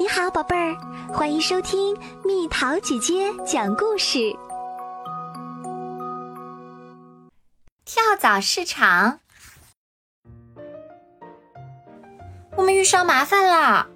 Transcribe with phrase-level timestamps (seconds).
[0.00, 0.76] 你好，宝贝儿，
[1.12, 4.32] 欢迎收听蜜桃姐姐讲故事。
[7.84, 9.18] 跳蚤市场，
[12.54, 13.88] 我们遇上麻烦了。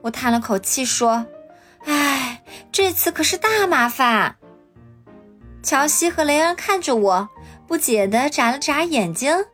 [0.00, 1.26] 我叹了口气说
[1.84, 2.42] ：“唉，
[2.72, 4.36] 这次可是大麻烦。”
[5.62, 7.28] 乔西和雷恩看着我，
[7.66, 9.44] 不解的眨了眨眼睛。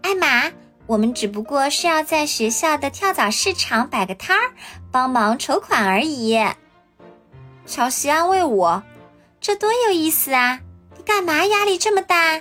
[0.00, 0.50] 艾玛。
[0.88, 4.52] 我们只不过是要在学校的跳蚤市场摆个摊儿，
[4.90, 6.42] 帮忙筹款而已。
[7.66, 8.82] 乔西安慰我
[9.38, 10.60] ：“这多有意思啊！
[10.96, 12.40] 你干嘛压力这么大？”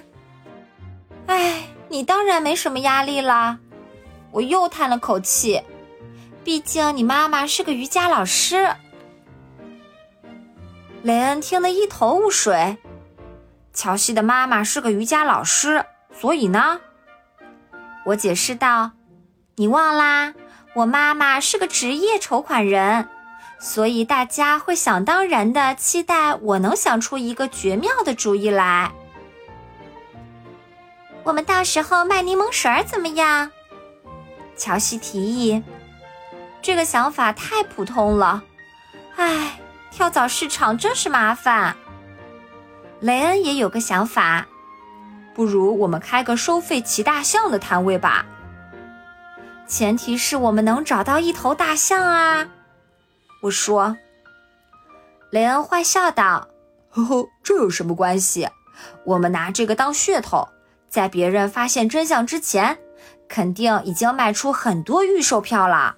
[1.27, 3.59] 哎，你当然没什么压力了。
[4.31, 5.61] 我又叹了口气，
[6.45, 8.73] 毕竟你妈妈是个瑜伽老师。
[11.03, 12.77] 雷恩听得一头雾水。
[13.73, 15.83] 乔西的妈妈是个瑜伽老师，
[16.17, 16.79] 所以呢？
[18.07, 18.91] 我解释道
[19.57, 20.33] ：“你忘啦，
[20.75, 23.09] 我妈妈是个职业筹款人，
[23.59, 28.93] 所以大家会想当然的期待我能想出一个绝妙的主意来。
[31.23, 33.51] 我们到时候卖柠檬水儿怎么样？”
[34.55, 35.61] 乔西提议。
[36.61, 38.41] 这个想法太普通了，
[39.17, 39.59] 唉，
[39.91, 41.75] 跳蚤市场真是麻烦。
[43.01, 44.47] 雷恩也有个想法。
[45.37, 48.25] 不如我们开个收费骑大象的摊位吧。
[49.67, 52.49] 前提是我们能找到一头大象啊！
[53.43, 53.95] 我说。
[55.29, 56.47] 雷恩坏笑道
[56.89, 58.49] ：“呵呵，这有什么关系？
[59.05, 60.47] 我们拿这个当噱头，
[60.89, 62.79] 在别人发现真相之前，
[63.27, 65.97] 肯定已经卖出很多预售票了。”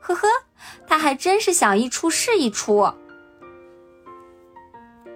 [0.00, 0.26] 呵呵，
[0.86, 2.90] 他还真是想一出是一出。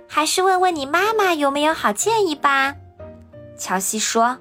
[0.07, 2.75] 还是问问你妈妈有没有好建议吧。
[3.59, 4.39] 乔西说：“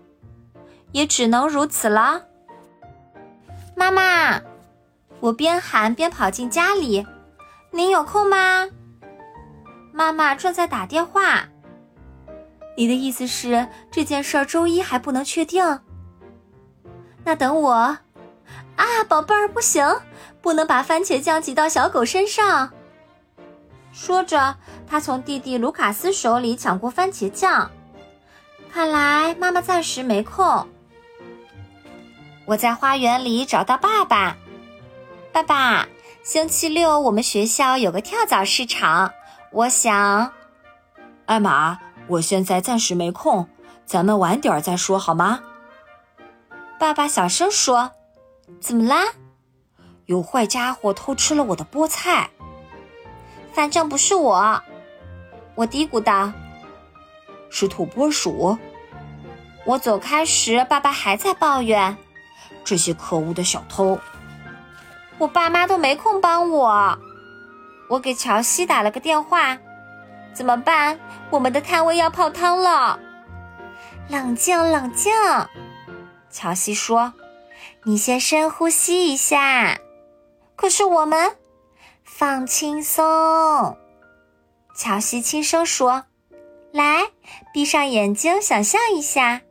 [0.94, 2.24] 也只能如此了。”
[3.76, 4.42] 妈妈，
[5.20, 7.06] 我边喊边跑进家里。
[7.72, 8.70] “您有空吗？”
[9.92, 11.50] 妈妈正在打电话。
[12.78, 15.82] “你的意思是这件事儿周一还不能确定？”
[17.26, 17.98] 那等我。
[18.78, 19.84] 啊，宝贝儿，不行，
[20.40, 22.72] 不能把番茄酱挤到小狗身上。
[23.92, 24.56] 说着，
[24.86, 27.72] 他从弟弟卢卡斯手里抢过番茄酱。
[28.78, 30.68] 看来妈妈暂时没空。
[32.46, 34.38] 我在花园里找到爸爸。
[35.32, 35.88] 爸爸，
[36.22, 39.12] 星期六我们学校有个跳蚤市场，
[39.52, 40.32] 我想。
[41.26, 43.50] 艾玛，我现在暂时没空，
[43.84, 45.40] 咱们晚点再说好吗？
[46.80, 47.94] 爸爸小声说
[48.62, 49.06] ：“怎么啦？
[50.06, 52.30] 有坏家伙偷吃了我的菠菜。
[53.52, 54.62] 反正不是我。”
[55.58, 56.32] 我嘀咕道。
[57.50, 58.56] 是土拨鼠。
[59.68, 61.98] 我走开时，爸爸还在抱怨
[62.64, 64.00] ：“这些可恶的小偷！”
[65.20, 66.98] 我爸妈都没空帮我。
[67.90, 69.58] 我给乔西打了个电话
[70.34, 70.98] ：“怎么办？
[71.30, 72.98] 我们的摊位要泡汤了。”
[74.08, 75.14] 冷静，冷静。
[76.32, 77.14] 乔西说
[77.84, 79.78] ：“你先深呼吸一下。”
[80.56, 81.36] 可是我们
[82.06, 83.78] 放轻松。
[84.74, 86.06] 乔西轻声说。
[86.72, 87.12] 来，
[87.54, 89.42] 闭上眼睛，想象一下，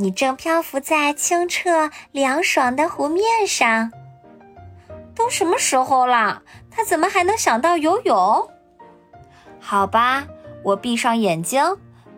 [0.00, 3.90] 你正漂浮在清澈凉爽的湖面上。
[5.12, 8.48] 都什么时候了，他怎么还能想到游泳？
[9.58, 10.24] 好吧，
[10.62, 11.60] 我闭上眼睛，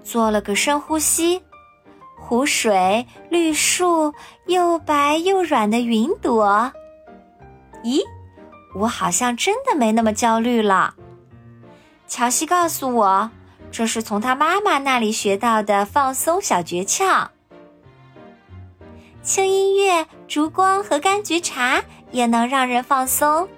[0.02, 1.42] 做了个深呼吸。
[2.19, 4.12] 湖水、绿树、
[4.46, 6.70] 又白又软的云朵。
[7.82, 8.02] 咦，
[8.74, 10.94] 我好像真的没那么焦虑了。
[12.06, 13.30] 乔西告诉我。
[13.72, 17.28] 这是从他妈妈那里学到的放松小诀窍。
[19.30, 21.80] 轻音乐、烛光和柑橘茶
[22.10, 23.48] 也能让人放松。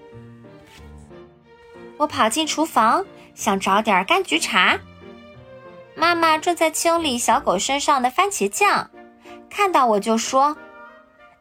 [1.96, 4.78] 我跑进厨房，想找点柑橘茶。
[5.94, 8.90] 妈妈正在清理小狗身上的番茄酱，
[9.48, 10.58] 看到我就说：“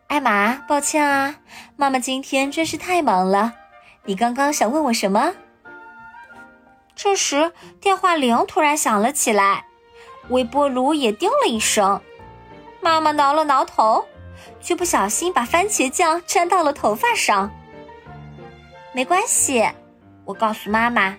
[0.08, 1.36] 艾玛，抱歉啊，
[1.75, 3.56] 妈妈今天真是太忙了。
[4.06, 5.34] 你刚刚想问我什么？”
[6.96, 7.52] 这时，
[7.82, 9.66] 电话铃突然响了起来，
[10.29, 12.00] 微波炉也叮了一声。
[12.79, 14.06] 妈妈挠了挠头，
[14.59, 17.49] 却不小心把番茄酱沾到了头发上。
[18.93, 19.67] 没关系，
[20.26, 21.17] 我告诉妈妈，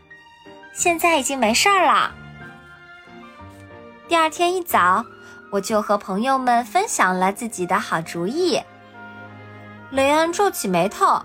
[0.75, 2.13] 现在已经没事儿了。
[4.09, 5.05] 第二天一早，
[5.51, 8.63] 我就和朋友们分享了自己的好主意。
[9.91, 11.23] 雷恩皱起眉头，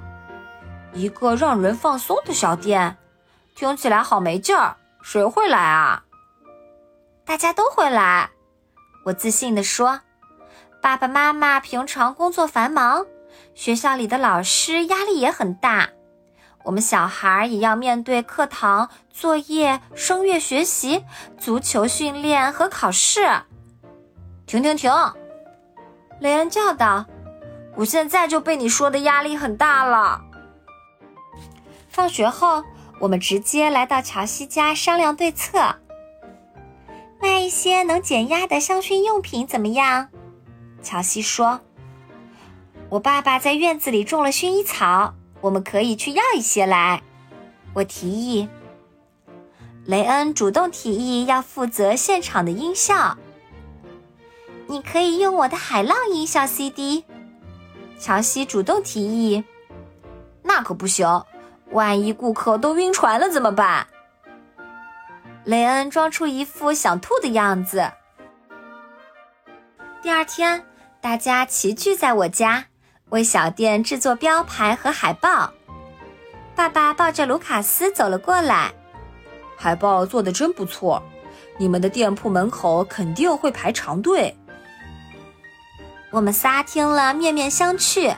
[0.94, 2.98] 一个让人放松的小店。
[3.56, 6.04] 听起来好没劲儿，谁会来啊？
[7.26, 8.30] 大家都会来，
[9.04, 10.00] 我自信地说。
[10.88, 13.06] 爸爸妈妈平常工作繁忙，
[13.54, 15.90] 学校里的老师压力也很大，
[16.64, 21.04] 我们小孩也要面对课堂作业、声乐学习、
[21.38, 23.28] 足球训练和考试。
[24.46, 24.90] 停停停！
[26.22, 27.06] 雷恩叫道
[27.76, 30.22] ：“我现在就被你说的压力很大了。”
[31.92, 32.64] 放学后，
[33.02, 35.76] 我们直接来到乔西家商量对策。
[37.22, 40.08] 卖一些能减压的香薰用品怎么样？
[40.82, 41.60] 乔西说
[42.90, 47.02] ：“我爸爸在院子里种了薰衣草，我们可以去要一些来。”
[47.74, 48.48] 我提议。
[49.86, 53.18] 雷恩主动提议要负责现场的音效。
[54.68, 57.06] 你可以用我的海浪音效 CD。
[57.98, 59.44] 乔西主动提议。
[60.44, 61.24] 那可不行，
[61.72, 63.88] 万一顾客都晕船了怎么办？
[65.46, 67.92] 雷恩装出一副想吐的样子。
[70.08, 70.64] 第二天，
[71.02, 72.64] 大家齐聚在我家，
[73.10, 75.52] 为小店制作标牌和海报。
[76.56, 78.72] 爸爸抱着卢卡斯走了过来，
[79.58, 81.04] 海报做的真不错，
[81.58, 84.34] 你们的店铺门口肯定会排长队。
[86.12, 88.16] 我们仨听了面面相觑，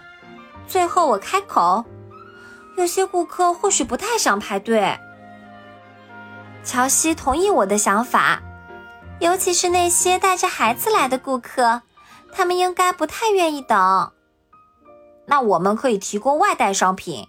[0.68, 1.84] 最后我开口
[2.78, 4.96] ：“有些顾客或许不太想排队。”
[6.64, 8.40] 乔西同意我的想法，
[9.20, 11.82] 尤其是那些带着孩子来的顾客，
[12.32, 14.12] 他们应该不太愿意等。
[15.26, 17.28] 那我们可以提供外带商品，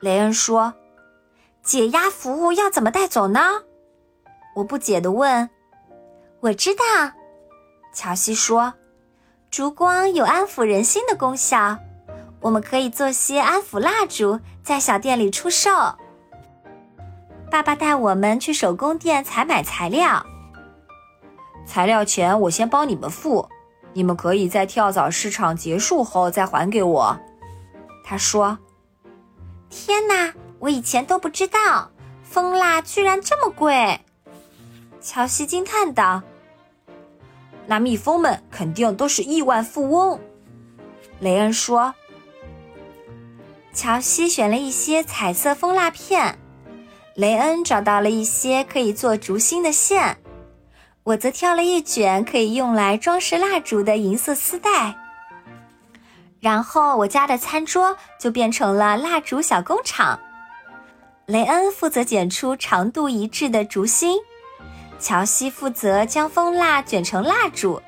[0.00, 0.74] 雷恩说。
[1.62, 3.62] 解压服务要怎么带走呢？
[4.56, 5.48] 我不解地问。
[6.40, 6.82] 我知道，
[7.94, 8.74] 乔西说，
[9.50, 11.78] 烛光有安抚人心的功效，
[12.40, 15.70] 我们可以做些安抚蜡烛，在小店里出售。
[17.50, 20.26] 爸爸带我们去手工店采买材料，
[21.66, 23.48] 材料钱我先帮你们付，
[23.92, 27.18] 你们可以在跳蚤市场结束后再还给我。
[28.04, 28.58] 他说
[29.70, 31.90] ：“天哪，我以前都不知道
[32.22, 34.00] 蜂蜡居然这么贵。”
[35.00, 36.22] 乔西惊叹道
[37.66, 40.20] ：“那蜜蜂们肯定都是亿万富翁。”
[41.20, 41.94] 雷恩说。
[43.72, 46.38] 乔西选了一些彩色蜂蜡片。
[47.14, 50.18] 雷恩找到了一些可以做烛芯的线，
[51.04, 54.96] 我则挑了一卷可以用来装饰蜡烛的银色丝带。
[56.40, 60.18] 然后我家的餐桌就变成了蜡烛小工厂。
[61.26, 64.18] 雷恩负责剪出长度一致的烛芯，
[64.98, 67.80] 乔西负责将蜂蜡卷成蜡烛，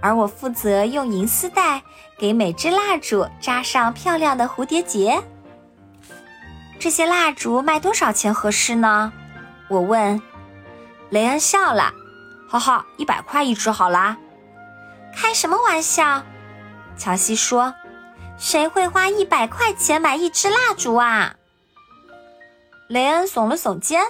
[0.00, 1.82] 而我负责用银丝带
[2.18, 5.22] 给每支蜡烛扎上漂亮的蝴蝶结。
[6.78, 9.10] 这些蜡烛卖多少钱合适呢？
[9.68, 10.20] 我问。
[11.10, 11.92] 雷恩笑了，
[12.54, 14.16] 哈哈，一百块一支好啦。
[15.12, 16.22] 开什么玩笑？
[16.96, 17.74] 乔西说。
[18.38, 21.34] 谁会花一百块钱买一支蜡烛啊？
[22.86, 24.00] 雷恩耸了耸肩。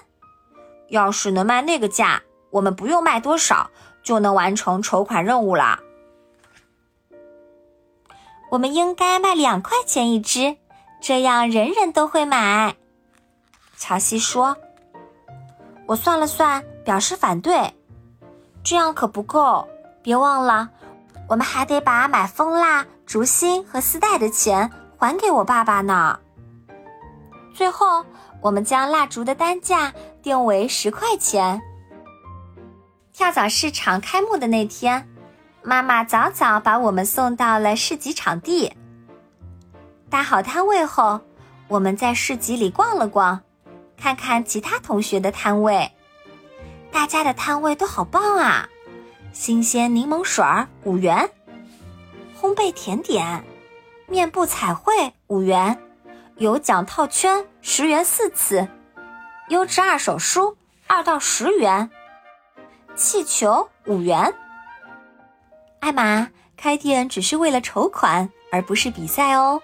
[0.88, 2.20] 要是能卖那个价，
[2.50, 3.70] 我们不用卖多少
[4.02, 5.81] 就能完成筹款任务啦。
[8.50, 10.58] 我们应该卖两块钱一支。
[11.00, 12.76] 这样人人都会买，
[13.79, 14.55] 乔西说。
[15.87, 17.75] 我算了算，表示反对。
[18.64, 19.69] 这样可不够，
[20.02, 20.70] 别忘了，
[21.28, 26.19] 我们还得把买蜂蜡、烛芯和丝带的钱还给我爸爸呢。
[27.54, 28.02] 最后，
[28.40, 29.92] 我们将蜡烛的单价
[30.23, 31.61] 定为十块钱。
[33.12, 35.06] 跳蚤市场开幕的那天，
[35.62, 38.73] 妈妈早早把我们送到了市集场地。
[40.09, 41.21] 搭好摊位后，
[41.68, 43.40] 我们在市集里逛了逛，
[43.97, 45.92] 看看其他同学的摊位。
[46.95, 48.69] 大家的摊位都好棒啊！
[49.33, 51.29] 新鲜柠檬水儿五元，
[52.41, 53.45] 烘焙甜点、
[54.07, 55.77] 面部彩绘五元，
[56.37, 58.69] 有奖套圈十元四次，
[59.49, 61.91] 优质二手书二到十元，
[62.95, 64.33] 气球五元。
[65.81, 69.61] 艾玛，开店只是为了筹款，而不是比赛哦。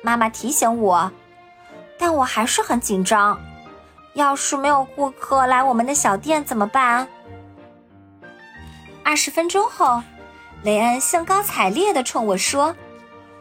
[0.00, 1.10] 妈妈提醒我，
[1.98, 3.36] 但我还是很紧张。
[4.14, 7.06] 要是没有顾客来我们的小店怎么办？
[9.04, 10.02] 二十分钟后，
[10.62, 12.76] 雷恩兴高采烈地冲我说：“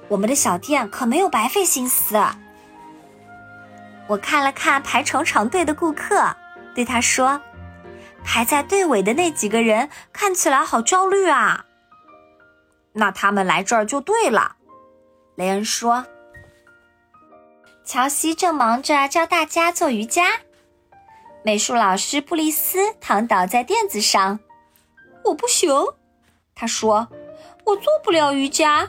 [0.08, 2.18] 我们的小店可没有白费心思。”
[4.08, 6.36] 我看了看排成长队的顾客，
[6.74, 7.42] 对他说
[8.24, 11.66] ：“排在队尾的那几个人看起来好焦虑啊。”
[12.94, 14.56] 那他们来这儿就对了，
[15.36, 16.06] 雷恩说。
[17.86, 20.26] 乔西正忙着教大家做瑜伽，
[21.50, 24.40] 美术老师布丽斯躺倒在垫子上。
[25.26, 25.74] 我不行，
[26.54, 27.08] 他说，
[27.66, 28.88] 我做不了瑜伽。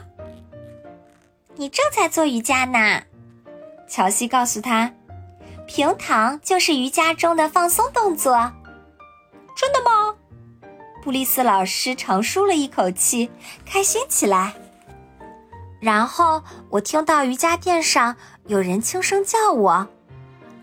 [1.55, 3.01] 你正在做瑜伽呢。
[3.87, 4.93] 乔西告诉他
[5.65, 8.53] ：“平躺就是瑜伽中的放松动作。”
[9.57, 10.15] 真的吗？
[11.01, 13.31] 布丽斯老师长舒了一口气，
[13.65, 14.53] 开心起来。
[15.79, 18.15] 然后我听到瑜伽垫上
[18.45, 19.87] 有人轻声叫我：“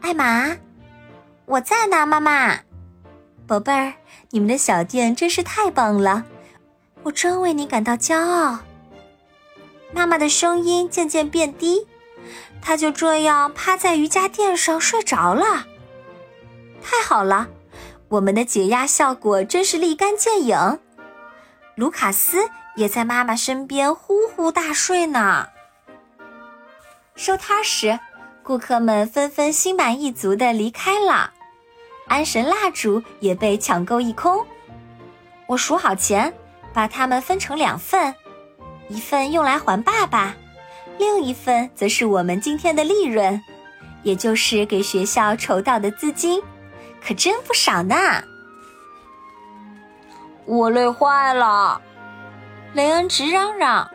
[0.01, 0.57] 艾玛，
[1.49, 2.61] 我在呢，妈妈，
[3.47, 3.95] 宝贝儿，
[4.31, 6.25] 你们的小店真是太棒了，
[7.03, 8.61] 我真为你感到骄傲。”
[9.93, 11.87] 妈妈的声音渐渐变低，
[12.61, 15.67] 她就这样趴在瑜伽垫上睡着了。
[16.83, 17.49] 太好了，
[18.09, 20.79] 我们的解压效果真是立竿见影。
[21.75, 22.49] 卢卡斯。
[22.79, 25.49] 也在妈妈身边呼呼大睡呢。
[27.17, 27.99] 收摊时，
[28.45, 31.33] 顾客们纷纷心满意足地离开了，
[32.09, 34.45] 安神蜡烛也被抢购一空。
[35.47, 36.33] 我数好钱，
[36.73, 38.15] 把它们分成两份，
[38.89, 40.35] 一份用来还爸爸，
[40.99, 43.41] 另一份则是我们今天的利润，
[44.03, 46.43] 也就是给学校筹到的资金，
[47.03, 47.95] 可真不少呢。
[50.45, 51.81] 我累坏了。
[52.75, 53.91] 雷恩直嚷嚷：“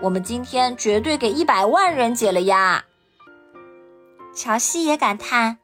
[0.00, 2.84] 我们今天绝对给一百万人解了压。”
[4.36, 5.56] 乔西也感叹：“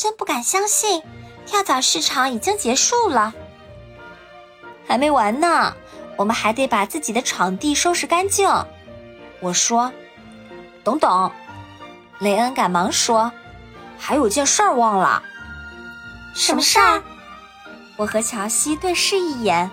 [0.00, 1.02] 真不敢相信，
[1.44, 3.34] 跳蚤市场已经结束了。
[4.86, 5.76] 还没完呢，
[6.16, 8.48] 我们还得把自己的场地收拾干净。”
[9.40, 9.92] 我说
[10.82, 11.30] ：“等等！”
[12.18, 13.30] 雷恩赶忙说
[14.00, 15.22] ：“还有件事儿忘了。”
[16.34, 17.02] 什么事儿？
[17.98, 19.70] 我和乔西对视一眼，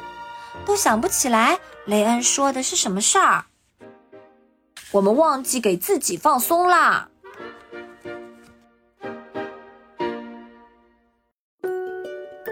[0.66, 1.58] 都想不起来。
[1.86, 3.46] 雷恩说的是什么事儿？
[4.92, 7.08] 我们忘记给自己放松啦。